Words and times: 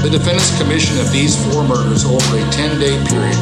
The 0.00 0.08
defendant's 0.08 0.56
commission 0.56 0.98
of 0.98 1.12
these 1.12 1.36
four 1.44 1.62
murders 1.62 2.06
over 2.06 2.38
a 2.38 2.50
10 2.50 2.80
day 2.80 2.96
period 3.04 3.36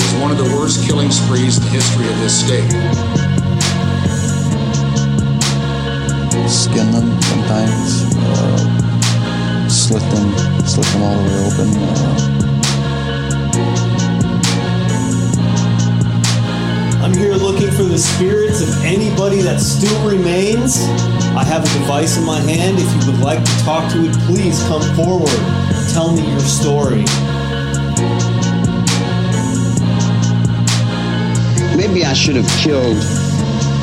is 0.00 0.14
one 0.14 0.30
of 0.30 0.38
the 0.38 0.48
worst 0.56 0.88
killing 0.88 1.10
sprees 1.10 1.58
in 1.58 1.64
the 1.64 1.68
history 1.68 2.08
of 2.08 2.16
this 2.20 2.40
state. 2.40 2.70
Skin 6.48 6.90
them 6.90 7.20
sometimes, 7.20 8.16
uh, 8.16 9.68
slit 9.68 10.00
them, 10.08 10.32
slit 10.64 10.86
them 10.86 11.02
all 11.02 11.14
the 11.14 11.22
way 11.28 11.36
open. 11.44 11.68
Uh, 11.76 12.30
I'm 17.04 17.12
here 17.12 17.34
looking 17.34 17.70
for 17.70 17.82
the 17.82 17.98
spirits 17.98 18.62
of 18.62 18.84
anybody 18.84 19.42
that 19.42 19.60
still 19.60 20.08
remains. 20.08 20.80
I 21.36 21.44
have 21.44 21.62
a 21.62 21.68
device 21.78 22.16
in 22.16 22.24
my 22.24 22.40
hand. 22.40 22.78
If 22.78 22.88
you 23.04 23.12
would 23.12 23.20
like 23.20 23.44
to 23.44 23.58
talk 23.64 23.92
to 23.92 24.08
it, 24.08 24.16
please 24.24 24.62
come 24.64 24.82
forward. 24.96 25.69
Tell 25.92 26.12
me 26.12 26.30
your 26.30 26.40
story. 26.40 27.04
Maybe 31.76 32.04
I 32.04 32.12
should 32.14 32.36
have 32.36 32.48
killed 32.58 32.96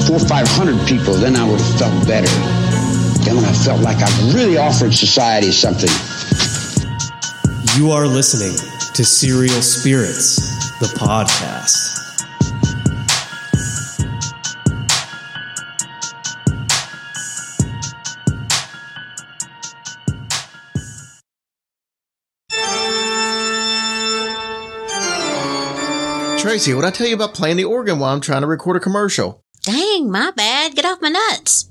four 0.07 0.15
or 0.15 0.27
five 0.27 0.47
hundred 0.47 0.79
people. 0.87 1.15
Then 1.15 1.35
I 1.35 1.43
would 1.43 1.59
have 1.59 1.77
felt 1.77 2.07
better. 2.07 2.29
Then 3.25 3.35
when 3.35 3.45
I 3.45 3.51
felt 3.51 3.81
like 3.81 3.97
I 3.97 4.33
really 4.33 4.57
offered 4.57 4.93
society 4.93 5.51
something. 5.51 5.91
You 7.77 7.91
are 7.91 8.07
listening 8.07 8.55
to 8.93 9.03
Serial 9.03 9.61
Spirits, 9.61 10.71
the 10.79 10.87
podcast. 10.97 12.06
Tracy, 26.47 26.73
what 26.73 26.85
I 26.85 26.91
tell 26.91 27.07
you 27.07 27.13
about 27.13 27.33
playing 27.33 27.57
the 27.57 27.65
organ 27.65 27.99
while 27.99 28.13
I'm 28.13 28.21
trying 28.21 28.39
to 28.39 28.47
record 28.47 28.77
a 28.77 28.79
commercial? 28.79 29.43
Dang, 29.63 30.09
my 30.09 30.31
bad. 30.31 30.75
Get 30.75 30.85
off 30.85 31.01
my 31.01 31.09
nuts. 31.09 31.69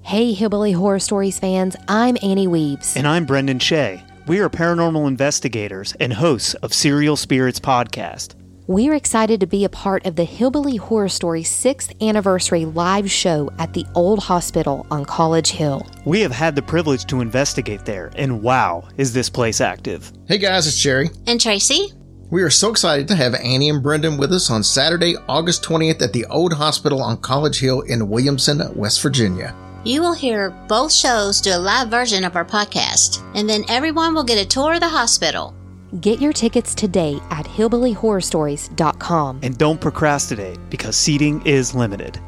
Hey, 0.00 0.32
Hillbilly 0.32 0.72
Horror 0.72 0.98
Stories 0.98 1.38
fans, 1.38 1.76
I'm 1.88 2.16
Annie 2.22 2.46
Weaves. 2.46 2.96
And 2.96 3.06
I'm 3.06 3.26
Brendan 3.26 3.58
Shea. 3.58 4.02
We 4.26 4.40
are 4.40 4.48
paranormal 4.48 5.06
investigators 5.06 5.92
and 6.00 6.14
hosts 6.14 6.54
of 6.54 6.72
Serial 6.72 7.16
Spirits 7.16 7.60
Podcast. 7.60 8.34
We're 8.68 8.94
excited 8.94 9.38
to 9.38 9.46
be 9.46 9.62
a 9.62 9.68
part 9.68 10.06
of 10.06 10.16
the 10.16 10.24
Hillbilly 10.24 10.74
Horror 10.74 11.08
Stories 11.08 11.48
6th 11.48 12.02
anniversary 12.02 12.64
live 12.64 13.08
show 13.08 13.48
at 13.60 13.72
the 13.72 13.86
Old 13.94 14.18
Hospital 14.18 14.84
on 14.90 15.04
College 15.04 15.50
Hill. 15.50 15.86
We 16.04 16.20
have 16.22 16.32
had 16.32 16.56
the 16.56 16.62
privilege 16.62 17.04
to 17.06 17.20
investigate 17.20 17.84
there, 17.84 18.10
and 18.16 18.42
wow, 18.42 18.88
is 18.96 19.12
this 19.12 19.30
place 19.30 19.60
active. 19.60 20.12
Hey 20.26 20.38
guys, 20.38 20.66
it's 20.66 20.76
Jerry. 20.76 21.10
And 21.28 21.40
Tracy? 21.40 21.92
We 22.32 22.42
are 22.42 22.50
so 22.50 22.72
excited 22.72 23.06
to 23.06 23.14
have 23.14 23.36
Annie 23.36 23.68
and 23.68 23.80
Brendan 23.80 24.16
with 24.16 24.32
us 24.32 24.50
on 24.50 24.64
Saturday, 24.64 25.14
August 25.28 25.62
20th 25.62 26.02
at 26.02 26.12
the 26.12 26.24
Old 26.24 26.52
Hospital 26.52 27.00
on 27.00 27.18
College 27.18 27.60
Hill 27.60 27.82
in 27.82 28.08
Williamson, 28.08 28.60
West 28.74 29.00
Virginia. 29.00 29.54
You 29.84 30.00
will 30.00 30.14
hear 30.14 30.50
both 30.66 30.92
shows 30.92 31.40
do 31.40 31.54
a 31.54 31.56
live 31.56 31.86
version 31.86 32.24
of 32.24 32.34
our 32.34 32.44
podcast, 32.44 33.22
and 33.36 33.48
then 33.48 33.62
everyone 33.68 34.12
will 34.12 34.24
get 34.24 34.44
a 34.44 34.48
tour 34.48 34.74
of 34.74 34.80
the 34.80 34.88
hospital. 34.88 35.54
Get 36.00 36.20
your 36.20 36.32
tickets 36.32 36.74
today 36.74 37.20
at 37.30 37.46
hillbillyhorrorstories.com. 37.46 39.40
And 39.42 39.56
don't 39.56 39.80
procrastinate 39.80 40.58
because 40.68 40.96
seating 40.96 41.46
is 41.46 41.76
limited. 41.76 42.18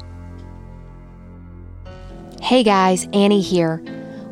Hey 2.41 2.63
guys, 2.63 3.05
Annie 3.11 3.41
here. 3.41 3.83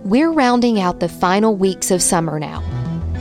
We're 0.05 0.31
rounding 0.31 0.79
out 0.79 1.01
the 1.01 1.09
final 1.09 1.57
weeks 1.57 1.91
of 1.91 2.01
summer 2.01 2.39
now. 2.39 2.63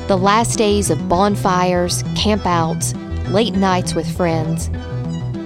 The 0.06 0.16
last 0.16 0.56
days 0.56 0.90
of 0.90 1.08
bonfires, 1.08 2.04
campouts, 2.14 2.94
late 3.32 3.54
nights 3.54 3.96
with 3.96 4.16
friends. 4.16 4.70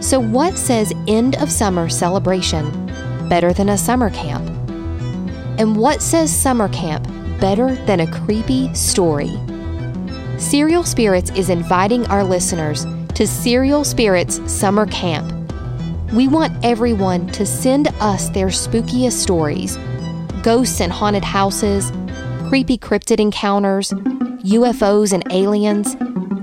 So, 0.06 0.20
what 0.20 0.58
says 0.58 0.92
end 1.08 1.36
of 1.36 1.50
summer 1.50 1.88
celebration 1.88 2.70
better 3.30 3.54
than 3.54 3.70
a 3.70 3.78
summer 3.78 4.10
camp? 4.10 4.46
And 5.58 5.76
what 5.76 6.02
says 6.02 6.30
summer 6.30 6.68
camp 6.68 7.06
better 7.40 7.74
than 7.86 8.00
a 8.00 8.12
creepy 8.12 8.72
story? 8.74 9.32
Serial 10.40 10.84
Spirits 10.84 11.30
is 11.32 11.50
inviting 11.50 12.06
our 12.06 12.24
listeners 12.24 12.86
to 13.14 13.26
Serial 13.26 13.84
Spirits 13.84 14.40
Summer 14.50 14.86
Camp. 14.86 15.30
We 16.14 16.28
want 16.28 16.64
everyone 16.64 17.26
to 17.32 17.44
send 17.44 17.88
us 18.00 18.30
their 18.30 18.46
spookiest 18.46 19.12
stories 19.12 19.78
ghosts 20.42 20.80
and 20.80 20.90
haunted 20.90 21.24
houses, 21.24 21.92
creepy 22.48 22.78
cryptid 22.78 23.20
encounters, 23.20 23.90
UFOs 23.90 25.12
and 25.12 25.22
aliens, 25.30 25.94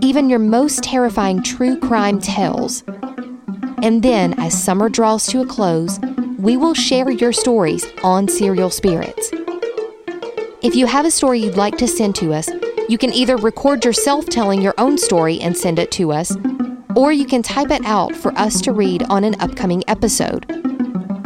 even 0.01 0.29
your 0.29 0.39
most 0.39 0.83
terrifying 0.83 1.41
true 1.41 1.77
crime 1.79 2.21
tales. 2.21 2.83
And 3.81 4.03
then, 4.03 4.39
as 4.39 4.63
summer 4.63 4.89
draws 4.89 5.25
to 5.27 5.41
a 5.41 5.45
close, 5.45 5.99
we 6.37 6.55
will 6.55 6.75
share 6.75 7.09
your 7.09 7.33
stories 7.33 7.83
on 8.03 8.27
Serial 8.27 8.69
Spirits. 8.69 9.31
If 10.61 10.75
you 10.75 10.85
have 10.85 11.05
a 11.05 11.11
story 11.11 11.39
you'd 11.39 11.57
like 11.57 11.77
to 11.79 11.87
send 11.87 12.15
to 12.17 12.33
us, 12.33 12.47
you 12.87 12.97
can 12.97 13.13
either 13.13 13.35
record 13.35 13.83
yourself 13.83 14.25
telling 14.27 14.61
your 14.61 14.73
own 14.77 14.97
story 14.97 15.39
and 15.39 15.57
send 15.57 15.79
it 15.79 15.91
to 15.91 16.11
us, 16.11 16.35
or 16.95 17.11
you 17.11 17.25
can 17.25 17.43
type 17.43 17.71
it 17.71 17.83
out 17.85 18.15
for 18.15 18.31
us 18.37 18.61
to 18.61 18.71
read 18.71 19.03
on 19.03 19.23
an 19.23 19.35
upcoming 19.39 19.83
episode. 19.87 20.45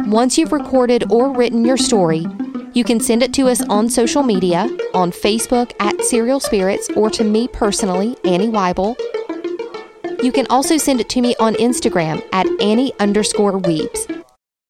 Once 0.06 0.36
you've 0.36 0.52
recorded 0.52 1.10
or 1.10 1.32
written 1.32 1.64
your 1.64 1.76
story, 1.76 2.26
you 2.74 2.84
can 2.84 3.00
send 3.00 3.22
it 3.22 3.32
to 3.34 3.48
us 3.48 3.62
on 3.68 3.88
social 3.88 4.22
media, 4.22 4.68
on 4.94 5.12
Facebook 5.12 5.72
at 5.78 6.00
Serial 6.02 6.40
Spirits, 6.40 6.90
or 6.96 7.10
to 7.10 7.24
me 7.24 7.46
personally, 7.48 8.16
Annie 8.24 8.48
Weibel. 8.48 8.96
You 10.22 10.32
can 10.32 10.46
also 10.48 10.76
send 10.76 11.00
it 11.00 11.08
to 11.10 11.20
me 11.20 11.34
on 11.38 11.54
Instagram 11.54 12.22
at 12.32 12.46
Annie 12.60 12.92
underscore 12.98 13.58
Weeps. 13.58 14.06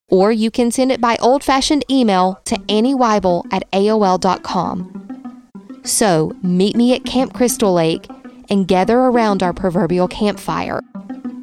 Or 0.09 0.30
you 0.30 0.50
can 0.50 0.70
send 0.70 0.92
it 0.92 1.00
by 1.00 1.16
old 1.20 1.42
fashioned 1.42 1.84
email 1.91 2.41
to 2.44 2.59
Annie 2.69 2.94
Weibel 2.94 3.44
at 3.53 3.70
AOL.com. 3.72 5.02
So 5.84 6.32
meet 6.43 6.76
me 6.76 6.94
at 6.94 7.04
Camp 7.04 7.34
Crystal 7.34 7.72
Lake 7.72 8.09
and 8.48 8.69
gather 8.69 8.98
around 8.98 9.43
our 9.43 9.53
proverbial 9.53 10.09
campfire 10.09 10.81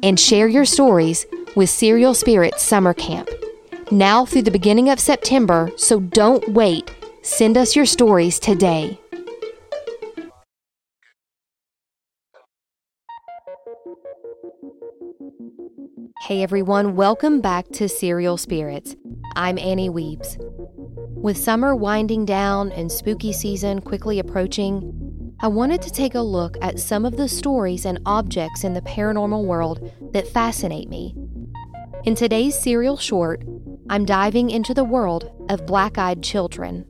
and 0.02 0.18
share 0.18 0.48
your 0.48 0.64
stories 0.64 1.26
with 1.56 1.68
Serial 1.68 2.14
Spirits 2.14 2.62
Summer 2.62 2.94
Camp. 2.94 3.28
Now 3.90 4.24
through 4.24 4.42
the 4.42 4.50
beginning 4.50 4.88
of 4.88 5.00
September, 5.00 5.70
so 5.76 6.00
don't 6.00 6.48
wait. 6.50 6.90
Send 7.22 7.58
us 7.58 7.76
your 7.76 7.86
stories 7.86 8.38
today. 8.38 8.98
Hey 16.22 16.42
everyone, 16.42 16.94
welcome 16.96 17.40
back 17.40 17.68
to 17.72 17.88
Serial 17.88 18.36
Spirits. 18.36 18.94
I'm 19.36 19.58
Annie 19.58 19.90
Weeps. 19.90 20.38
With 21.22 21.36
summer 21.36 21.76
winding 21.76 22.24
down 22.24 22.72
and 22.72 22.90
spooky 22.90 23.34
season 23.34 23.82
quickly 23.82 24.18
approaching, 24.18 25.34
I 25.40 25.48
wanted 25.48 25.82
to 25.82 25.90
take 25.90 26.14
a 26.14 26.20
look 26.20 26.56
at 26.62 26.80
some 26.80 27.04
of 27.04 27.18
the 27.18 27.28
stories 27.28 27.84
and 27.84 28.00
objects 28.06 28.64
in 28.64 28.72
the 28.72 28.80
paranormal 28.80 29.44
world 29.44 29.92
that 30.14 30.26
fascinate 30.26 30.88
me. 30.88 31.14
In 32.04 32.14
today's 32.14 32.58
serial 32.58 32.96
short, 32.96 33.44
I'm 33.90 34.06
diving 34.06 34.48
into 34.48 34.72
the 34.72 34.82
world 34.82 35.30
of 35.50 35.66
black 35.66 35.98
eyed 35.98 36.22
children. 36.22 36.86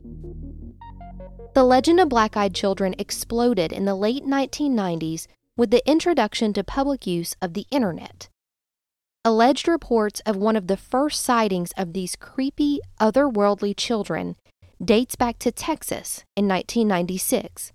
The 1.53 1.65
legend 1.65 1.99
of 1.99 2.07
black 2.07 2.37
eyed 2.37 2.55
children 2.55 2.95
exploded 2.97 3.73
in 3.73 3.83
the 3.83 3.95
late 3.95 4.23
1990s 4.23 5.27
with 5.57 5.71
the 5.71 5.85
introduction 5.85 6.53
to 6.53 6.63
public 6.63 7.05
use 7.05 7.35
of 7.41 7.53
the 7.53 7.65
internet. 7.69 8.29
Alleged 9.23 9.67
reports 9.67 10.19
of 10.21 10.35
one 10.35 10.55
of 10.55 10.65
the 10.65 10.75
first 10.75 11.21
sightings 11.21 11.71
of 11.77 11.93
these 11.93 12.15
creepy, 12.15 12.79
otherworldly 12.99 13.75
children 13.77 14.35
dates 14.83 15.15
back 15.15 15.37
to 15.37 15.51
Texas 15.51 16.23
in 16.35 16.47
1996. 16.47 17.71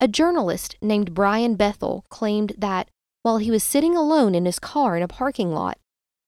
A 0.00 0.06
journalist 0.06 0.76
named 0.80 1.12
Brian 1.12 1.56
Bethel 1.56 2.04
claimed 2.08 2.52
that 2.56 2.88
while 3.24 3.38
he 3.38 3.50
was 3.50 3.64
sitting 3.64 3.96
alone 3.96 4.36
in 4.36 4.44
his 4.44 4.60
car 4.60 4.96
in 4.96 5.02
a 5.02 5.08
parking 5.08 5.50
lot, 5.50 5.76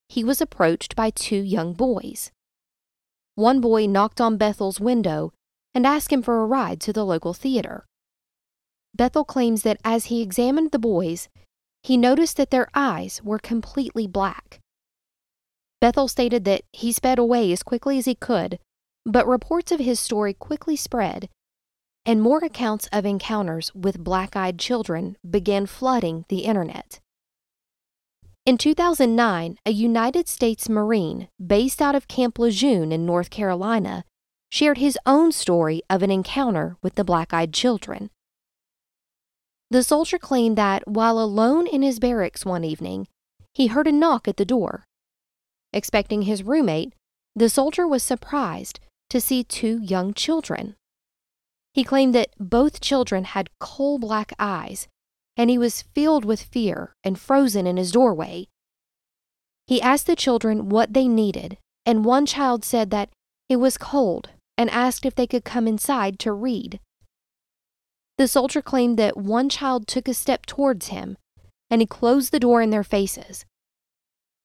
he 0.08 0.24
was 0.24 0.40
approached 0.40 0.96
by 0.96 1.10
two 1.10 1.40
young 1.40 1.72
boys. 1.72 2.32
One 3.36 3.60
boy 3.60 3.86
knocked 3.86 4.20
on 4.20 4.36
Bethel's 4.36 4.80
window 4.80 5.32
and 5.72 5.86
asked 5.86 6.12
him 6.12 6.20
for 6.20 6.42
a 6.42 6.46
ride 6.46 6.80
to 6.80 6.92
the 6.92 7.06
local 7.06 7.32
theater. 7.32 7.86
Bethel 8.92 9.24
claims 9.24 9.62
that 9.62 9.80
as 9.84 10.06
he 10.06 10.20
examined 10.20 10.72
the 10.72 10.80
boys, 10.80 11.28
he 11.82 11.96
noticed 11.96 12.36
that 12.36 12.50
their 12.50 12.68
eyes 12.74 13.20
were 13.22 13.38
completely 13.38 14.06
black. 14.06 14.60
Bethel 15.80 16.08
stated 16.08 16.44
that 16.44 16.62
he 16.72 16.92
sped 16.92 17.18
away 17.18 17.50
as 17.52 17.62
quickly 17.62 17.98
as 17.98 18.04
he 18.04 18.14
could, 18.14 18.58
but 19.06 19.26
reports 19.26 19.72
of 19.72 19.80
his 19.80 19.98
story 19.98 20.34
quickly 20.34 20.76
spread, 20.76 21.28
and 22.04 22.22
more 22.22 22.38
accounts 22.38 22.88
of 22.92 23.06
encounters 23.06 23.74
with 23.74 24.04
black 24.04 24.36
eyed 24.36 24.58
children 24.58 25.16
began 25.28 25.66
flooding 25.66 26.24
the 26.28 26.40
internet. 26.40 27.00
In 28.46 28.58
2009, 28.58 29.58
a 29.64 29.70
United 29.70 30.28
States 30.28 30.68
Marine 30.68 31.28
based 31.44 31.80
out 31.80 31.94
of 31.94 32.08
Camp 32.08 32.38
Lejeune 32.38 32.92
in 32.92 33.06
North 33.06 33.30
Carolina 33.30 34.04
shared 34.50 34.78
his 34.78 34.98
own 35.06 35.30
story 35.30 35.82
of 35.88 36.02
an 36.02 36.10
encounter 36.10 36.76
with 36.82 36.94
the 36.94 37.04
black 37.04 37.32
eyed 37.32 37.52
children. 37.52 38.10
The 39.70 39.82
soldier 39.84 40.18
claimed 40.18 40.58
that 40.58 40.86
while 40.88 41.18
alone 41.18 41.66
in 41.66 41.82
his 41.82 42.00
barracks 42.00 42.44
one 42.44 42.64
evening, 42.64 43.06
he 43.54 43.68
heard 43.68 43.86
a 43.86 43.92
knock 43.92 44.26
at 44.26 44.36
the 44.36 44.44
door. 44.44 44.84
Expecting 45.72 46.22
his 46.22 46.42
roommate, 46.42 46.92
the 47.36 47.48
soldier 47.48 47.86
was 47.86 48.02
surprised 48.02 48.80
to 49.10 49.20
see 49.20 49.44
two 49.44 49.78
young 49.80 50.12
children. 50.12 50.74
He 51.72 51.84
claimed 51.84 52.14
that 52.16 52.30
both 52.38 52.80
children 52.80 53.24
had 53.24 53.50
coal 53.60 53.98
black 53.98 54.32
eyes, 54.40 54.88
and 55.36 55.48
he 55.50 55.58
was 55.58 55.82
filled 55.82 56.24
with 56.24 56.42
fear 56.42 56.92
and 57.04 57.18
frozen 57.18 57.66
in 57.66 57.76
his 57.76 57.92
doorway. 57.92 58.48
He 59.68 59.80
asked 59.80 60.06
the 60.06 60.16
children 60.16 60.68
what 60.68 60.94
they 60.94 61.06
needed, 61.06 61.58
and 61.86 62.04
one 62.04 62.26
child 62.26 62.64
said 62.64 62.90
that 62.90 63.10
it 63.48 63.56
was 63.56 63.78
cold 63.78 64.30
and 64.58 64.68
asked 64.70 65.06
if 65.06 65.14
they 65.14 65.28
could 65.28 65.44
come 65.44 65.68
inside 65.68 66.18
to 66.18 66.32
read. 66.32 66.80
The 68.20 68.28
soldier 68.28 68.60
claimed 68.60 68.98
that 68.98 69.16
one 69.16 69.48
child 69.48 69.86
took 69.86 70.06
a 70.06 70.12
step 70.12 70.44
towards 70.44 70.88
him 70.88 71.16
and 71.70 71.80
he 71.80 71.86
closed 71.86 72.32
the 72.32 72.38
door 72.38 72.60
in 72.60 72.68
their 72.68 72.84
faces. 72.84 73.46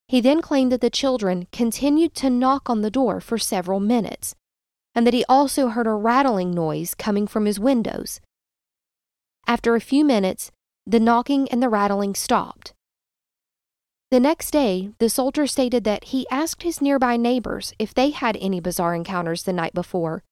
He 0.08 0.22
then 0.22 0.40
claimed 0.40 0.72
that 0.72 0.80
the 0.80 0.88
children 0.88 1.46
continued 1.52 2.14
to 2.14 2.30
knock 2.30 2.70
on 2.70 2.80
the 2.80 2.90
door 2.90 3.20
for 3.20 3.36
several 3.36 3.78
minutes 3.78 4.34
and 4.94 5.06
that 5.06 5.12
he 5.12 5.26
also 5.28 5.68
heard 5.68 5.86
a 5.86 5.92
rattling 5.92 6.52
noise 6.52 6.94
coming 6.94 7.26
from 7.26 7.44
his 7.44 7.60
windows. 7.60 8.18
After 9.46 9.74
a 9.74 9.80
few 9.82 10.06
minutes, 10.06 10.50
the 10.86 10.98
knocking 10.98 11.46
and 11.50 11.62
the 11.62 11.68
rattling 11.68 12.14
stopped. 12.14 12.72
The 14.10 14.20
next 14.20 14.52
day, 14.52 14.88
the 15.00 15.10
soldier 15.10 15.46
stated 15.46 15.84
that 15.84 16.04
he 16.04 16.26
asked 16.30 16.62
his 16.62 16.80
nearby 16.80 17.18
neighbors 17.18 17.74
if 17.78 17.92
they 17.92 18.08
had 18.08 18.38
any 18.40 18.58
bizarre 18.58 18.94
encounters 18.94 19.42
the 19.42 19.52
night 19.52 19.74
before, 19.74 20.22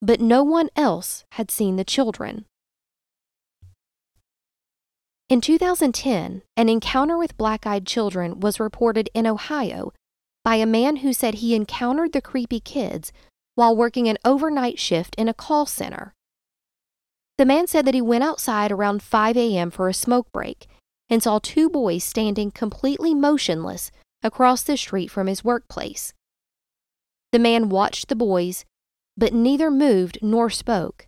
but 0.00 0.22
no 0.22 0.42
one 0.42 0.70
else 0.74 1.26
had 1.32 1.50
seen 1.50 1.76
the 1.76 1.84
children. 1.84 2.46
In 5.30 5.40
2010, 5.40 6.42
an 6.54 6.68
encounter 6.68 7.16
with 7.16 7.38
black 7.38 7.66
eyed 7.66 7.86
children 7.86 8.40
was 8.40 8.60
reported 8.60 9.08
in 9.14 9.26
Ohio 9.26 9.92
by 10.44 10.56
a 10.56 10.66
man 10.66 10.96
who 10.96 11.14
said 11.14 11.36
he 11.36 11.54
encountered 11.54 12.12
the 12.12 12.20
creepy 12.20 12.60
kids 12.60 13.10
while 13.54 13.74
working 13.74 14.06
an 14.06 14.18
overnight 14.22 14.78
shift 14.78 15.14
in 15.16 15.26
a 15.26 15.34
call 15.34 15.64
center. 15.64 16.12
The 17.38 17.46
man 17.46 17.66
said 17.66 17.86
that 17.86 17.94
he 17.94 18.02
went 18.02 18.22
outside 18.22 18.70
around 18.70 19.02
5 19.02 19.36
a.m. 19.38 19.70
for 19.70 19.88
a 19.88 19.94
smoke 19.94 20.30
break 20.30 20.66
and 21.08 21.22
saw 21.22 21.38
two 21.38 21.70
boys 21.70 22.04
standing 22.04 22.50
completely 22.50 23.14
motionless 23.14 23.90
across 24.22 24.62
the 24.62 24.76
street 24.76 25.10
from 25.10 25.26
his 25.26 25.42
workplace. 25.42 26.12
The 27.32 27.38
man 27.38 27.70
watched 27.70 28.08
the 28.08 28.14
boys, 28.14 28.66
but 29.16 29.32
neither 29.32 29.70
moved 29.70 30.18
nor 30.20 30.50
spoke 30.50 31.06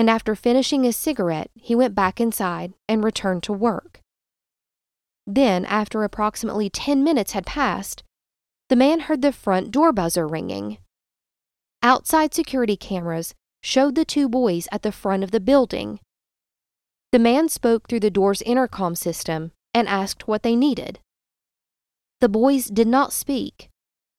and 0.00 0.08
after 0.08 0.34
finishing 0.34 0.82
his 0.82 0.96
cigarette, 0.96 1.50
he 1.54 1.74
went 1.74 1.94
back 1.94 2.22
inside 2.22 2.72
and 2.88 3.04
returned 3.04 3.42
to 3.42 3.52
work. 3.52 4.00
Then, 5.26 5.66
after 5.66 6.02
approximately 6.02 6.70
10 6.70 7.04
minutes 7.04 7.32
had 7.32 7.44
passed, 7.44 8.02
the 8.70 8.76
man 8.76 9.00
heard 9.00 9.20
the 9.20 9.30
front 9.30 9.70
door 9.70 9.92
buzzer 9.92 10.26
ringing. 10.26 10.78
Outside 11.82 12.32
security 12.32 12.78
cameras 12.78 13.34
showed 13.62 13.94
the 13.94 14.06
two 14.06 14.26
boys 14.26 14.68
at 14.72 14.80
the 14.80 14.90
front 14.90 15.22
of 15.22 15.32
the 15.32 15.38
building. 15.38 16.00
The 17.12 17.18
man 17.18 17.50
spoke 17.50 17.86
through 17.86 18.00
the 18.00 18.10
door's 18.10 18.40
intercom 18.40 18.94
system 18.94 19.52
and 19.74 19.86
asked 19.86 20.26
what 20.26 20.42
they 20.42 20.56
needed. 20.56 21.00
The 22.22 22.30
boys 22.30 22.68
did 22.68 22.88
not 22.88 23.12
speak, 23.12 23.68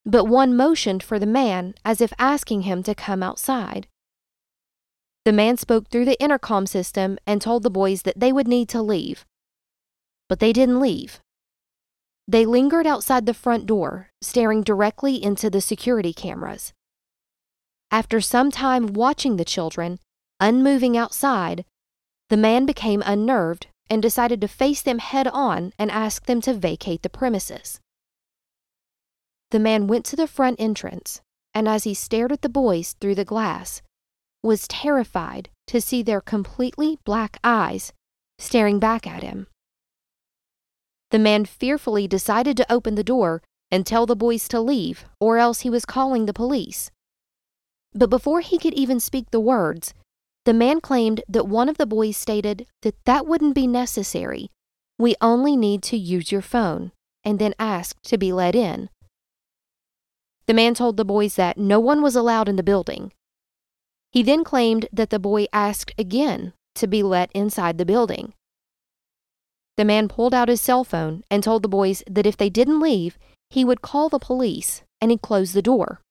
but 0.05 0.25
one 0.25 0.55
motioned 0.55 1.01
for 1.01 1.17
the 1.17 1.25
man 1.25 1.73
as 1.83 2.01
if 2.01 2.13
asking 2.19 2.61
him 2.61 2.83
to 2.83 2.93
come 2.93 3.23
outside. 3.23 3.87
The 5.23 5.31
man 5.31 5.57
spoke 5.57 5.89
through 5.89 6.05
the 6.05 6.21
intercom 6.21 6.65
system 6.65 7.17
and 7.27 7.41
told 7.41 7.63
the 7.63 7.69
boys 7.69 8.01
that 8.03 8.19
they 8.19 8.31
would 8.31 8.47
need 8.47 8.69
to 8.69 8.81
leave. 8.81 9.25
But 10.27 10.39
they 10.39 10.51
didn't 10.51 10.79
leave. 10.79 11.19
They 12.27 12.45
lingered 12.45 12.87
outside 12.87 13.25
the 13.25 13.33
front 13.33 13.65
door, 13.65 14.09
staring 14.21 14.63
directly 14.63 15.21
into 15.21 15.49
the 15.49 15.61
security 15.61 16.13
cameras. 16.13 16.73
After 17.91 18.21
some 18.21 18.51
time 18.51 18.93
watching 18.93 19.35
the 19.35 19.45
children, 19.45 19.99
unmoving 20.39 20.95
outside, 20.95 21.65
the 22.29 22.37
man 22.37 22.65
became 22.65 23.03
unnerved 23.05 23.67
and 23.89 24.01
decided 24.01 24.39
to 24.39 24.47
face 24.47 24.81
them 24.81 24.99
head 24.99 25.27
on 25.27 25.73
and 25.77 25.91
ask 25.91 26.25
them 26.25 26.39
to 26.41 26.53
vacate 26.53 27.01
the 27.01 27.09
premises. 27.09 27.79
The 29.51 29.59
man 29.59 29.87
went 29.87 30.05
to 30.05 30.15
the 30.15 30.27
front 30.27 30.61
entrance, 30.61 31.21
and 31.53 31.67
as 31.67 31.83
he 31.83 31.93
stared 31.93 32.31
at 32.31 32.41
the 32.41 32.47
boys 32.47 32.95
through 33.01 33.15
the 33.15 33.25
glass, 33.25 33.81
was 34.43 34.67
terrified 34.67 35.49
to 35.67 35.79
see 35.81 36.01
their 36.01 36.21
completely 36.21 36.97
black 37.05 37.37
eyes 37.43 37.93
staring 38.39 38.79
back 38.79 39.05
at 39.05 39.23
him. 39.23 39.47
The 41.11 41.19
man 41.19 41.45
fearfully 41.45 42.07
decided 42.07 42.57
to 42.57 42.71
open 42.71 42.95
the 42.95 43.03
door 43.03 43.43
and 43.69 43.85
tell 43.85 44.05
the 44.05 44.15
boys 44.15 44.47
to 44.49 44.59
leave, 44.59 45.05
or 45.19 45.37
else 45.37 45.61
he 45.61 45.69
was 45.69 45.85
calling 45.85 46.25
the 46.25 46.33
police. 46.33 46.91
But 47.93 48.09
before 48.09 48.41
he 48.41 48.57
could 48.57 48.73
even 48.73 48.99
speak 48.99 49.31
the 49.31 49.39
words, 49.39 49.93
the 50.45 50.53
man 50.53 50.81
claimed 50.81 51.23
that 51.29 51.47
one 51.47 51.69
of 51.69 51.77
the 51.77 51.85
boys 51.85 52.17
stated 52.17 52.65
that 52.81 52.95
that 53.05 53.27
wouldn't 53.27 53.55
be 53.55 53.67
necessary. 53.67 54.49
We 54.97 55.15
only 55.21 55.55
need 55.55 55.83
to 55.83 55.97
use 55.97 56.31
your 56.31 56.41
phone, 56.41 56.91
and 57.23 57.37
then 57.37 57.53
asked 57.59 58.03
to 58.09 58.17
be 58.17 58.33
let 58.33 58.55
in. 58.55 58.89
The 60.47 60.53
man 60.53 60.73
told 60.73 60.97
the 60.97 61.05
boys 61.05 61.35
that 61.35 61.57
no 61.57 61.79
one 61.79 62.01
was 62.01 62.15
allowed 62.15 62.49
in 62.49 62.55
the 62.55 62.63
building, 62.63 63.11
he 64.11 64.23
then 64.23 64.43
claimed 64.43 64.87
that 64.91 65.09
the 65.09 65.19
boy 65.19 65.45
asked 65.53 65.93
again 65.97 66.53
to 66.75 66.87
be 66.87 67.01
let 67.01 67.31
inside 67.33 67.77
the 67.77 67.85
building. 67.85 68.33
The 69.77 69.85
man 69.85 70.07
pulled 70.07 70.33
out 70.33 70.49
his 70.49 70.61
cell 70.61 70.83
phone 70.83 71.23
and 71.31 71.43
told 71.43 71.63
the 71.63 71.69
boys 71.69 72.03
that 72.09 72.25
if 72.25 72.37
they 72.37 72.49
didn't 72.49 72.81
leave, 72.81 73.17
he 73.49 73.63
would 73.65 73.81
call 73.81 74.09
the 74.09 74.19
police 74.19 74.83
and 74.99 75.11
he'd 75.11 75.21
close 75.21 75.53
the 75.53 75.61
door. 75.61 76.01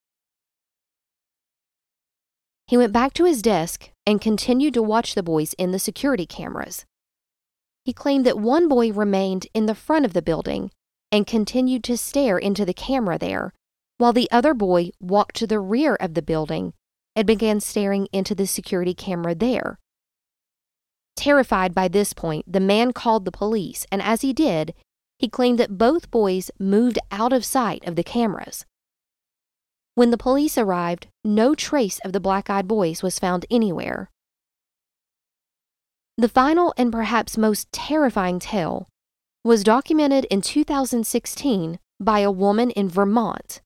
He 2.66 2.76
went 2.76 2.92
back 2.92 3.12
to 3.14 3.24
his 3.24 3.42
desk 3.42 3.90
and 4.06 4.20
continued 4.20 4.74
to 4.74 4.82
watch 4.82 5.14
the 5.14 5.22
boys 5.22 5.54
in 5.54 5.72
the 5.72 5.78
security 5.78 6.26
cameras. 6.26 6.84
He 7.84 7.92
claimed 7.92 8.24
that 8.26 8.38
one 8.38 8.68
boy 8.68 8.92
remained 8.92 9.46
in 9.54 9.66
the 9.66 9.74
front 9.74 10.04
of 10.04 10.12
the 10.12 10.22
building 10.22 10.70
and 11.12 11.26
continued 11.26 11.82
to 11.84 11.96
stare 11.96 12.38
into 12.38 12.64
the 12.64 12.74
camera 12.74 13.18
there, 13.18 13.52
while 13.98 14.12
the 14.12 14.30
other 14.30 14.54
boy 14.54 14.90
walked 15.00 15.36
to 15.36 15.46
the 15.46 15.58
rear 15.58 15.96
of 15.96 16.14
the 16.14 16.22
building 16.22 16.72
and 17.20 17.26
began 17.26 17.60
staring 17.60 18.08
into 18.14 18.34
the 18.34 18.46
security 18.46 18.94
camera 18.94 19.34
there. 19.34 19.78
Terrified 21.16 21.74
by 21.74 21.86
this 21.86 22.14
point, 22.14 22.50
the 22.50 22.60
man 22.60 22.94
called 22.94 23.26
the 23.26 23.30
police, 23.30 23.84
and 23.92 24.00
as 24.00 24.22
he 24.22 24.32
did, 24.32 24.72
he 25.18 25.28
claimed 25.28 25.58
that 25.58 25.76
both 25.76 26.10
boys 26.10 26.50
moved 26.58 26.98
out 27.10 27.34
of 27.34 27.44
sight 27.44 27.86
of 27.86 27.94
the 27.94 28.02
cameras. 28.02 28.64
When 29.96 30.10
the 30.10 30.16
police 30.16 30.56
arrived, 30.56 31.08
no 31.22 31.54
trace 31.54 31.98
of 32.06 32.14
the 32.14 32.20
black 32.20 32.48
eyed 32.48 32.66
boys 32.66 33.02
was 33.02 33.18
found 33.18 33.44
anywhere. 33.50 34.08
The 36.16 36.30
final 36.30 36.72
and 36.78 36.90
perhaps 36.90 37.36
most 37.36 37.70
terrifying 37.70 38.38
tale 38.38 38.88
was 39.44 39.62
documented 39.62 40.24
in 40.30 40.40
2016 40.40 41.78
by 42.00 42.20
a 42.20 42.30
woman 42.30 42.70
in 42.70 42.88
Vermont 42.88 43.60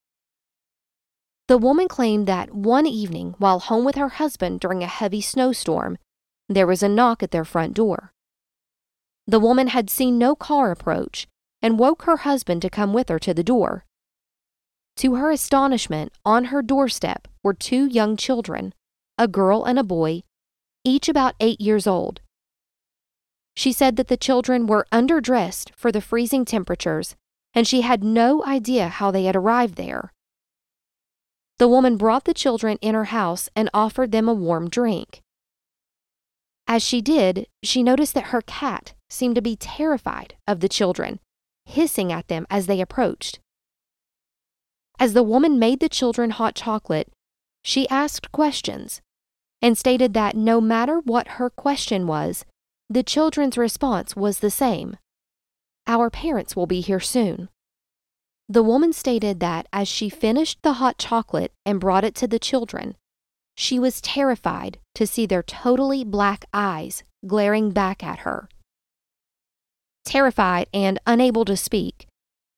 the 1.47 1.59
woman 1.59 1.89
claimed 1.89 2.27
that 2.27 2.55
one 2.55 2.87
evening, 2.87 3.35
while 3.39 3.59
home 3.59 3.85
with 3.85 3.97
her 3.97 4.09
husband 4.09 4.61
during 4.61 4.83
a 4.83 4.87
heavy 4.87 5.21
snowstorm, 5.21 5.99
there 6.49 6.67
was 6.67 6.83
a 6.83 6.89
knock 6.89 7.23
at 7.23 7.31
their 7.31 7.45
front 7.45 7.75
door. 7.75 8.13
The 9.27 9.41
woman 9.41 9.69
had 9.69 9.91
seen 9.91 10.19
no 10.19 10.35
car 10.35 10.71
approach 10.71 11.27
and 11.61 11.79
woke 11.79 12.03
her 12.03 12.19
husband 12.19 12.63
to 12.63 12.71
come 12.71 12.93
with 12.93 13.09
her 13.09 13.19
to 13.19 13.35
the 13.35 13.45
door. 13.45 13.85
To 14.97 15.17
her 15.17 15.31
astonishment, 15.31 16.13
on 16.25 16.47
her 16.47 16.63
doorstep 16.63 17.29
were 17.43 17.55
two 17.55 17.87
young 17.87 18.17
children, 18.17 18.75
a 19.19 19.29
girl 19.29 19.65
and 19.65 19.79
a 19.79 19.85
boy, 19.85 20.23
each 20.85 21.09
about 21.09 21.35
eight 21.41 21.61
years 21.61 21.87
old. 21.87 22.21
She 23.57 23.73
said 23.73 23.97
that 23.97 24.09
the 24.09 24.17
children 24.17 24.67
were 24.67 24.87
underdressed 24.93 25.71
for 25.77 25.93
the 25.93 26.01
freezing 26.01 26.45
temperatures, 26.45 27.17
and 27.55 27.67
she 27.67 27.83
had 27.83 28.03
no 28.03 28.45
idea 28.45 28.89
how 28.89 29.11
they 29.11 29.25
had 29.25 29.37
arrived 29.37 29.77
there. 29.77 30.13
The 31.59 31.69
woman 31.69 31.97
brought 31.97 32.25
the 32.25 32.35
children 32.35 32.79
in 32.81 32.95
her 32.95 33.05
house 33.05 33.49
and 33.55 33.71
offered 33.73 34.13
them 34.13 34.29
a 34.29 34.35
warm 34.35 34.69
drink. 34.69 35.23
As 36.67 36.83
she 36.83 37.01
did, 37.01 37.47
she 37.63 37.83
noticed 37.83 38.15
that 38.15 38.29
her 38.33 38.43
cat 38.43 38.95
seemed 39.09 39.35
to 39.37 39.43
be 39.43 39.57
terrified 39.57 40.35
of 40.49 40.61
the 40.61 40.69
children, 40.69 41.21
hissing 41.67 42.11
at 42.11 42.29
them 42.29 42.47
as 42.51 42.67
they 42.67 42.81
approached. 42.81 43.39
As 44.99 45.13
the 45.13 45.23
woman 45.23 45.59
made 45.59 45.81
the 45.81 45.89
children 45.89 46.31
hot 46.31 46.55
chocolate, 46.55 47.13
she 47.63 47.89
asked 47.89 48.33
questions 48.33 49.01
and 49.63 49.79
stated 49.79 50.15
that 50.15 50.37
no 50.37 50.61
matter 50.61 51.01
what 51.01 51.39
her 51.39 51.51
question 51.51 52.07
was, 52.07 52.45
the 52.91 53.03
children's 53.03 53.57
response 53.57 54.15
was 54.15 54.39
the 54.39 54.51
same 54.51 54.97
Our 55.87 56.11
parents 56.11 56.57
will 56.57 56.67
be 56.67 56.81
here 56.81 57.01
soon. 57.01 57.49
The 58.49 58.63
woman 58.63 58.93
stated 58.93 59.41
that 59.41 59.67
as 59.73 59.89
she 59.89 60.11
finished 60.11 60.59
the 60.63 60.75
hot 60.75 60.99
chocolate 60.99 61.53
and 61.65 61.81
brought 61.81 62.05
it 62.05 62.15
to 62.17 62.27
the 62.27 62.39
children, 62.39 62.97
she 63.57 63.79
was 63.79 64.03
terrified 64.03 64.79
to 64.97 65.07
see 65.07 65.25
their 65.25 65.43
totally 65.43 66.05
black 66.05 66.45
eyes 66.53 67.05
glaring 67.27 67.71
back 67.71 68.05
at 68.05 68.21
her. 68.21 68.49
Terrified 70.05 70.69
and 70.75 70.99
unable 71.07 71.47
to 71.47 71.57
speak, 71.57 72.07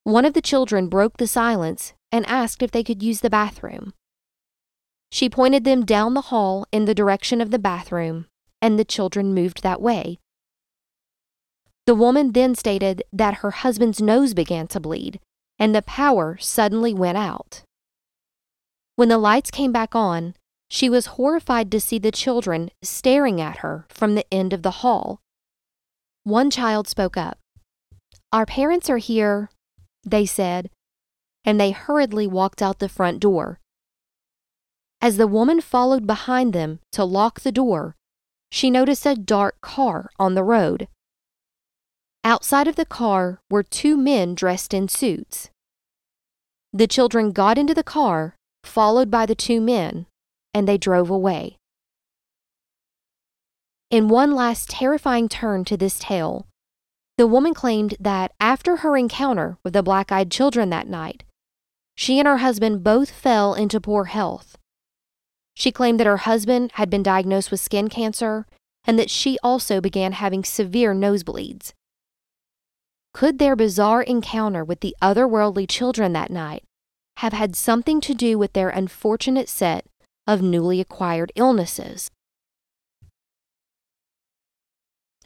one 0.02 0.24
of 0.24 0.34
the 0.34 0.42
children 0.42 0.88
broke 0.88 1.18
the 1.18 1.28
silence 1.28 1.92
and 2.10 2.26
asked 2.26 2.62
if 2.62 2.72
they 2.72 2.82
could 2.82 3.02
use 3.02 3.20
the 3.20 3.30
bathroom. 3.30 3.92
She 5.12 5.28
pointed 5.28 5.62
them 5.62 5.84
down 5.84 6.14
the 6.14 6.32
hall 6.32 6.66
in 6.72 6.86
the 6.86 6.94
direction 6.94 7.40
of 7.40 7.52
the 7.52 7.58
bathroom, 7.60 8.26
and 8.60 8.76
the 8.76 8.84
children 8.84 9.32
moved 9.34 9.62
that 9.62 9.80
way. 9.80 10.18
The 11.86 11.94
woman 11.94 12.32
then 12.32 12.56
stated 12.56 13.04
that 13.12 13.34
her 13.34 13.52
husband's 13.52 14.00
nose 14.00 14.34
began 14.34 14.66
to 14.68 14.80
bleed 14.80 15.20
and 15.58 15.74
the 15.74 15.82
power 15.82 16.36
suddenly 16.38 16.92
went 16.92 17.18
out. 17.18 17.62
When 18.96 19.08
the 19.08 19.18
lights 19.18 19.50
came 19.50 19.72
back 19.72 19.94
on, 19.94 20.34
she 20.68 20.88
was 20.88 21.06
horrified 21.06 21.70
to 21.70 21.80
see 21.80 21.98
the 21.98 22.10
children 22.10 22.70
staring 22.82 23.40
at 23.40 23.58
her 23.58 23.86
from 23.88 24.14
the 24.14 24.26
end 24.32 24.52
of 24.52 24.62
the 24.62 24.82
hall. 24.82 25.20
One 26.24 26.50
child 26.50 26.88
spoke 26.88 27.16
up. 27.16 27.38
Our 28.32 28.46
parents 28.46 28.90
are 28.90 28.98
here, 28.98 29.50
they 30.04 30.26
said, 30.26 30.70
and 31.44 31.60
they 31.60 31.70
hurriedly 31.70 32.26
walked 32.26 32.60
out 32.60 32.80
the 32.80 32.88
front 32.88 33.20
door. 33.20 33.60
As 35.00 35.16
the 35.16 35.28
woman 35.28 35.60
followed 35.60 36.06
behind 36.06 36.52
them 36.52 36.80
to 36.92 37.04
lock 37.04 37.40
the 37.40 37.52
door, 37.52 37.94
she 38.50 38.70
noticed 38.70 39.06
a 39.06 39.14
dark 39.14 39.60
car 39.60 40.10
on 40.18 40.34
the 40.34 40.42
road. 40.42 40.88
Outside 42.26 42.66
of 42.66 42.74
the 42.74 42.84
car 42.84 43.38
were 43.48 43.62
two 43.62 43.96
men 43.96 44.34
dressed 44.34 44.74
in 44.74 44.88
suits. 44.88 45.48
The 46.72 46.88
children 46.88 47.30
got 47.30 47.56
into 47.56 47.72
the 47.72 47.84
car, 47.84 48.34
followed 48.64 49.12
by 49.12 49.26
the 49.26 49.36
two 49.36 49.60
men, 49.60 50.06
and 50.52 50.66
they 50.66 50.76
drove 50.76 51.08
away. 51.08 51.56
In 53.92 54.08
one 54.08 54.32
last 54.34 54.68
terrifying 54.68 55.28
turn 55.28 55.64
to 55.66 55.76
this 55.76 56.00
tale, 56.00 56.48
the 57.16 57.28
woman 57.28 57.54
claimed 57.54 57.94
that 58.00 58.32
after 58.40 58.78
her 58.78 58.96
encounter 58.96 59.58
with 59.62 59.74
the 59.74 59.84
black 59.84 60.10
eyed 60.10 60.28
children 60.28 60.68
that 60.70 60.88
night, 60.88 61.22
she 61.94 62.18
and 62.18 62.26
her 62.26 62.38
husband 62.38 62.82
both 62.82 63.08
fell 63.08 63.54
into 63.54 63.80
poor 63.80 64.06
health. 64.06 64.58
She 65.54 65.70
claimed 65.70 66.00
that 66.00 66.08
her 66.08 66.26
husband 66.26 66.72
had 66.74 66.90
been 66.90 67.04
diagnosed 67.04 67.52
with 67.52 67.60
skin 67.60 67.86
cancer 67.86 68.46
and 68.84 68.98
that 68.98 69.10
she 69.10 69.38
also 69.44 69.80
began 69.80 70.10
having 70.10 70.42
severe 70.42 70.92
nosebleeds. 70.92 71.72
Could 73.16 73.38
their 73.38 73.56
bizarre 73.56 74.02
encounter 74.02 74.62
with 74.62 74.80
the 74.80 74.94
otherworldly 75.00 75.66
children 75.66 76.12
that 76.12 76.30
night 76.30 76.62
have 77.16 77.32
had 77.32 77.56
something 77.56 77.98
to 78.02 78.12
do 78.12 78.36
with 78.36 78.52
their 78.52 78.68
unfortunate 78.68 79.48
set 79.48 79.86
of 80.26 80.42
newly 80.42 80.82
acquired 80.82 81.32
illnesses? 81.34 82.10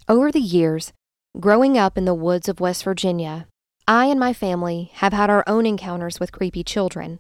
Over 0.09 0.30
the 0.30 0.38
years, 0.38 0.92
growing 1.40 1.76
up 1.76 1.99
in 1.99 2.04
the 2.04 2.14
woods 2.14 2.49
of 2.49 2.61
West 2.61 2.85
Virginia, 2.85 3.49
I 3.88 4.04
and 4.04 4.20
my 4.20 4.32
family 4.32 4.92
have 4.94 5.12
had 5.12 5.28
our 5.28 5.42
own 5.49 5.66
encounters 5.66 6.20
with 6.20 6.30
creepy 6.30 6.62
children. 6.62 7.18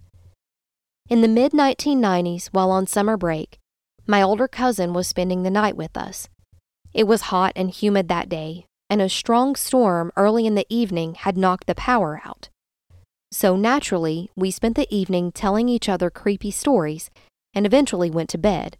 In 1.08 1.20
the 1.20 1.26
mid 1.26 1.50
1990s, 1.50 2.46
while 2.52 2.70
on 2.70 2.86
summer 2.86 3.16
break, 3.16 3.58
my 4.06 4.22
older 4.22 4.46
cousin 4.46 4.92
was 4.92 5.08
spending 5.08 5.42
the 5.42 5.50
night 5.50 5.76
with 5.76 5.96
us. 5.96 6.28
It 6.94 7.08
was 7.08 7.22
hot 7.22 7.54
and 7.56 7.70
humid 7.70 8.06
that 8.06 8.28
day, 8.28 8.66
and 8.90 9.00
a 9.00 9.08
strong 9.08 9.54
storm 9.54 10.10
early 10.16 10.46
in 10.46 10.56
the 10.56 10.66
evening 10.68 11.14
had 11.14 11.38
knocked 11.38 11.68
the 11.68 11.74
power 11.76 12.20
out. 12.24 12.50
So 13.32 13.56
naturally, 13.56 14.28
we 14.34 14.50
spent 14.50 14.74
the 14.74 14.92
evening 14.94 15.30
telling 15.30 15.68
each 15.68 15.88
other 15.88 16.10
creepy 16.10 16.50
stories 16.50 17.08
and 17.54 17.64
eventually 17.64 18.10
went 18.10 18.28
to 18.30 18.38
bed. 18.38 18.76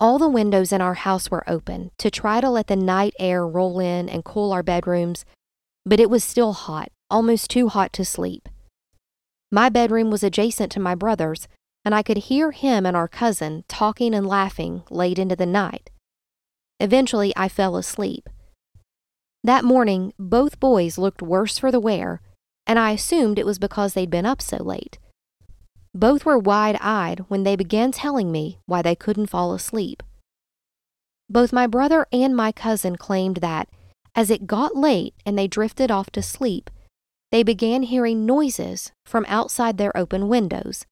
All 0.00 0.18
the 0.18 0.28
windows 0.28 0.72
in 0.72 0.80
our 0.80 0.94
house 0.94 1.30
were 1.30 1.48
open 1.48 1.92
to 1.98 2.10
try 2.10 2.40
to 2.40 2.50
let 2.50 2.66
the 2.66 2.74
night 2.74 3.14
air 3.20 3.46
roll 3.46 3.78
in 3.78 4.08
and 4.08 4.24
cool 4.24 4.52
our 4.52 4.64
bedrooms, 4.64 5.24
but 5.86 6.00
it 6.00 6.10
was 6.10 6.24
still 6.24 6.52
hot, 6.52 6.90
almost 7.08 7.50
too 7.50 7.68
hot 7.68 7.92
to 7.92 8.04
sleep. 8.04 8.48
My 9.52 9.68
bedroom 9.68 10.10
was 10.10 10.24
adjacent 10.24 10.72
to 10.72 10.80
my 10.80 10.96
brother's, 10.96 11.46
and 11.84 11.94
I 11.94 12.02
could 12.02 12.16
hear 12.16 12.50
him 12.50 12.84
and 12.84 12.96
our 12.96 13.06
cousin 13.06 13.64
talking 13.68 14.12
and 14.12 14.26
laughing 14.26 14.82
late 14.90 15.20
into 15.20 15.36
the 15.36 15.46
night. 15.46 15.90
Eventually, 16.80 17.32
I 17.36 17.48
fell 17.48 17.76
asleep. 17.76 18.28
That 19.44 19.64
morning, 19.64 20.12
both 20.20 20.60
boys 20.60 20.98
looked 20.98 21.20
worse 21.20 21.58
for 21.58 21.72
the 21.72 21.80
wear, 21.80 22.20
and 22.64 22.78
I 22.78 22.92
assumed 22.92 23.38
it 23.38 23.46
was 23.46 23.58
because 23.58 23.94
they'd 23.94 24.10
been 24.10 24.24
up 24.24 24.40
so 24.40 24.56
late. 24.62 24.98
Both 25.92 26.24
were 26.24 26.38
wide 26.38 26.78
eyed 26.80 27.24
when 27.28 27.42
they 27.42 27.56
began 27.56 27.90
telling 27.90 28.30
me 28.30 28.58
why 28.66 28.82
they 28.82 28.94
couldn't 28.94 29.26
fall 29.26 29.52
asleep. 29.52 30.02
Both 31.28 31.52
my 31.52 31.66
brother 31.66 32.06
and 32.12 32.36
my 32.36 32.52
cousin 32.52 32.96
claimed 32.96 33.38
that, 33.38 33.68
as 34.14 34.30
it 34.30 34.46
got 34.46 34.76
late 34.76 35.14
and 35.26 35.36
they 35.36 35.48
drifted 35.48 35.90
off 35.90 36.10
to 36.10 36.22
sleep, 36.22 36.70
they 37.32 37.42
began 37.42 37.82
hearing 37.82 38.24
noises 38.24 38.92
from 39.04 39.24
outside 39.26 39.76
their 39.76 39.96
open 39.96 40.28
windows. 40.28 40.86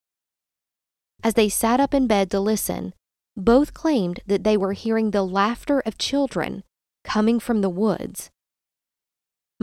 As 1.23 1.35
they 1.35 1.49
sat 1.49 1.79
up 1.79 1.95
in 1.95 2.09
bed 2.09 2.31
to 2.33 2.41
listen, 2.41 2.95
both 3.37 3.75
claimed 3.75 4.21
that 4.27 4.43
they 4.43 4.57
were 4.57 4.73
hearing 4.73 5.13
the 5.13 5.23
laughter 5.23 5.81
of 5.87 5.99
children 5.99 6.65
coming 7.05 7.39
from 7.39 7.61
the 7.61 7.71
woods. 7.71 8.31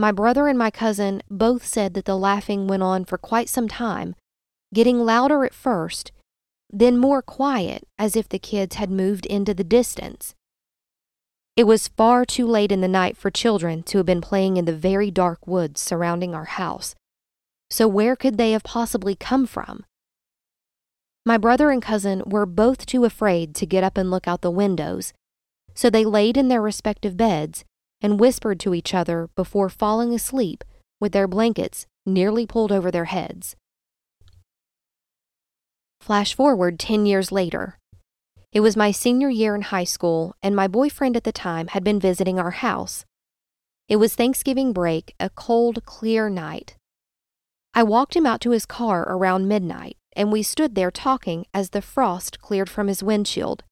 My 0.00 0.12
brother 0.12 0.46
and 0.46 0.56
my 0.56 0.70
cousin 0.70 1.22
both 1.28 1.66
said 1.66 1.94
that 1.94 2.04
the 2.04 2.16
laughing 2.16 2.68
went 2.68 2.84
on 2.84 3.04
for 3.04 3.18
quite 3.18 3.48
some 3.48 3.66
time, 3.66 4.14
getting 4.72 5.00
louder 5.00 5.44
at 5.44 5.52
first, 5.52 6.12
then 6.70 6.96
more 6.96 7.20
quiet 7.20 7.82
as 7.98 8.14
if 8.14 8.28
the 8.28 8.38
kids 8.38 8.76
had 8.76 8.92
moved 8.92 9.26
into 9.26 9.54
the 9.54 9.64
distance. 9.64 10.36
It 11.56 11.64
was 11.64 11.88
far 11.88 12.24
too 12.24 12.46
late 12.46 12.70
in 12.70 12.80
the 12.80 12.86
night 12.86 13.16
for 13.16 13.28
children 13.28 13.82
to 13.84 13.98
have 13.98 14.06
been 14.06 14.20
playing 14.20 14.56
in 14.56 14.66
the 14.66 14.76
very 14.76 15.10
dark 15.10 15.48
woods 15.48 15.80
surrounding 15.80 16.32
our 16.32 16.44
house. 16.44 16.94
So, 17.68 17.88
where 17.88 18.14
could 18.14 18.38
they 18.38 18.52
have 18.52 18.62
possibly 18.62 19.16
come 19.16 19.46
from? 19.46 19.84
My 21.26 21.38
brother 21.38 21.72
and 21.72 21.82
cousin 21.82 22.22
were 22.24 22.46
both 22.46 22.86
too 22.86 23.04
afraid 23.04 23.52
to 23.56 23.66
get 23.66 23.82
up 23.82 23.98
and 23.98 24.12
look 24.12 24.28
out 24.28 24.42
the 24.42 24.50
windows, 24.52 25.12
so 25.74 25.90
they 25.90 26.04
laid 26.04 26.36
in 26.36 26.46
their 26.46 26.62
respective 26.62 27.16
beds 27.16 27.64
and 28.00 28.20
whispered 28.20 28.60
to 28.60 28.74
each 28.74 28.94
other 28.94 29.28
before 29.34 29.68
falling 29.68 30.14
asleep 30.14 30.64
with 31.00 31.12
their 31.12 31.28
blankets 31.28 31.86
nearly 32.06 32.46
pulled 32.46 32.72
over 32.72 32.90
their 32.90 33.06
heads. 33.06 33.56
Flash 36.00 36.34
forward 36.34 36.78
10 36.78 37.06
years 37.06 37.30
later. 37.32 37.78
It 38.52 38.60
was 38.60 38.76
my 38.76 38.90
senior 38.90 39.28
year 39.28 39.54
in 39.54 39.62
high 39.62 39.84
school, 39.84 40.34
and 40.42 40.56
my 40.56 40.66
boyfriend 40.66 41.16
at 41.16 41.24
the 41.24 41.32
time 41.32 41.68
had 41.68 41.84
been 41.84 42.00
visiting 42.00 42.38
our 42.38 42.52
house. 42.52 43.04
It 43.88 43.96
was 43.96 44.14
Thanksgiving 44.14 44.72
break, 44.72 45.14
a 45.20 45.30
cold, 45.30 45.84
clear 45.84 46.30
night. 46.30 46.76
I 47.74 47.82
walked 47.82 48.16
him 48.16 48.26
out 48.26 48.40
to 48.42 48.50
his 48.50 48.64
car 48.64 49.02
around 49.02 49.48
midnight, 49.48 49.96
and 50.16 50.32
we 50.32 50.42
stood 50.42 50.74
there 50.74 50.90
talking 50.90 51.46
as 51.52 51.70
the 51.70 51.82
frost 51.82 52.40
cleared 52.40 52.70
from 52.70 52.88
his 52.88 53.02
windshield. 53.02 53.64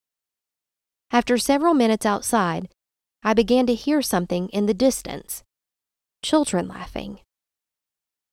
After 1.10 1.38
several 1.38 1.74
minutes 1.74 2.04
outside, 2.04 2.68
I 3.26 3.34
began 3.34 3.66
to 3.66 3.74
hear 3.74 4.02
something 4.02 4.48
in 4.50 4.66
the 4.66 4.72
distance 4.72 5.42
children 6.22 6.68
laughing. 6.68 7.18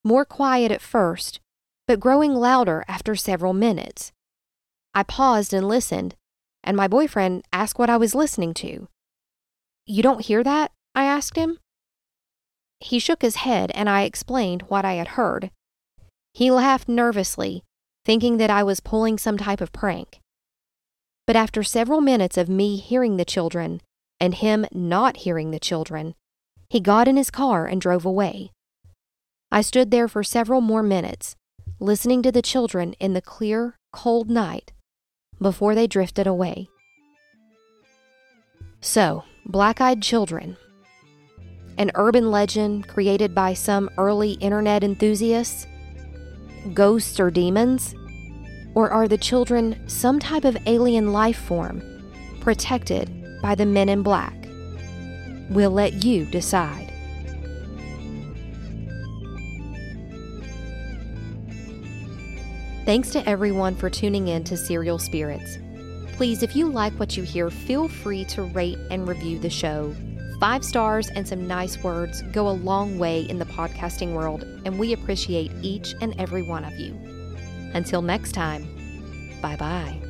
More 0.03 0.23
quiet 0.23 0.71
at 0.71 0.81
first, 0.81 1.39
but 1.87 1.99
growing 1.99 2.35
louder 2.35 2.83
after 2.87 3.15
several 3.15 3.53
minutes. 3.53 4.11
I 4.93 5.01
paused 5.01 5.51
and 5.51 5.67
listened, 5.67 6.13
and 6.63 6.77
my 6.77 6.87
boyfriend 6.87 7.43
asked 7.51 7.79
what 7.79 7.89
I 7.89 7.97
was 7.97 8.13
listening 8.13 8.53
to. 8.55 8.87
You 9.87 10.03
don't 10.03 10.25
hear 10.25 10.43
that? 10.43 10.71
I 10.93 11.05
asked 11.05 11.37
him. 11.37 11.57
He 12.79 12.99
shook 12.99 13.23
his 13.23 13.37
head, 13.37 13.71
and 13.73 13.89
I 13.89 14.03
explained 14.03 14.63
what 14.67 14.85
I 14.85 14.93
had 14.93 15.09
heard. 15.09 15.49
He 16.35 16.51
laughed 16.51 16.87
nervously, 16.87 17.63
thinking 18.05 18.37
that 18.37 18.51
I 18.51 18.61
was 18.61 18.79
pulling 18.79 19.17
some 19.17 19.37
type 19.39 19.59
of 19.59 19.71
prank. 19.71 20.19
But 21.25 21.35
after 21.35 21.63
several 21.63 21.99
minutes 21.99 22.37
of 22.37 22.47
me 22.47 22.77
hearing 22.77 23.17
the 23.17 23.25
children, 23.25 23.81
and 24.23 24.35
him 24.35 24.65
not 24.71 25.17
hearing 25.17 25.51
the 25.51 25.59
children, 25.59 26.15
he 26.69 26.79
got 26.79 27.09
in 27.09 27.17
his 27.17 27.29
car 27.29 27.65
and 27.65 27.81
drove 27.81 28.05
away. 28.05 28.51
I 29.51 29.59
stood 29.59 29.91
there 29.91 30.07
for 30.07 30.23
several 30.23 30.61
more 30.61 30.81
minutes, 30.81 31.35
listening 31.77 32.23
to 32.23 32.31
the 32.31 32.41
children 32.41 32.93
in 33.01 33.11
the 33.11 33.21
clear, 33.21 33.75
cold 33.91 34.29
night 34.29 34.71
before 35.41 35.75
they 35.75 35.87
drifted 35.87 36.25
away. 36.25 36.69
So, 38.79 39.25
black 39.45 39.81
eyed 39.81 40.01
children. 40.01 40.55
An 41.77 41.91
urban 41.95 42.31
legend 42.31 42.87
created 42.87 43.35
by 43.35 43.53
some 43.53 43.89
early 43.97 44.33
internet 44.35 44.85
enthusiasts? 44.85 45.67
Ghosts 46.73 47.19
or 47.19 47.29
demons? 47.29 47.93
Or 48.73 48.89
are 48.89 49.09
the 49.09 49.17
children 49.17 49.83
some 49.89 50.17
type 50.17 50.45
of 50.45 50.55
alien 50.65 51.11
life 51.11 51.37
form 51.37 51.83
protected 52.39 53.22
by 53.43 53.53
the 53.53 53.65
men 53.65 53.89
in 53.89 54.01
black. 54.01 54.33
We'll 55.49 55.69
let 55.69 56.03
you 56.03 56.25
decide. 56.25 56.89
Thanks 62.85 63.11
to 63.11 63.29
everyone 63.29 63.75
for 63.75 63.89
tuning 63.89 64.29
in 64.29 64.43
to 64.45 64.57
Serial 64.57 64.97
Spirits. 64.97 65.57
Please, 66.13 66.41
if 66.41 66.55
you 66.55 66.69
like 66.69 66.93
what 66.93 67.15
you 67.15 67.23
hear, 67.23 67.49
feel 67.49 67.87
free 67.87 68.25
to 68.25 68.43
rate 68.43 68.77
and 68.89 69.07
review 69.07 69.39
the 69.39 69.49
show. 69.49 69.93
Five 70.39 70.65
stars 70.65 71.09
and 71.09 71.27
some 71.27 71.47
nice 71.47 71.81
words 71.83 72.21
go 72.33 72.49
a 72.49 72.51
long 72.51 72.97
way 72.97 73.21
in 73.21 73.39
the 73.39 73.45
podcasting 73.45 74.13
world, 74.13 74.43
and 74.65 74.77
we 74.77 74.93
appreciate 74.93 75.51
each 75.61 75.95
and 76.01 76.13
every 76.19 76.43
one 76.43 76.65
of 76.65 76.73
you. 76.73 76.93
Until 77.73 78.01
next 78.01 78.33
time, 78.33 78.67
bye 79.41 79.55
bye. 79.55 80.02